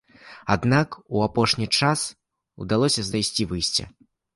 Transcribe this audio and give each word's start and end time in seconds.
Аднак 0.55 0.97
у 1.17 1.21
апошні 1.27 1.67
час 1.83 2.07
удалося 2.67 3.01
знайсці 3.15 3.51
выйсце. 3.55 3.83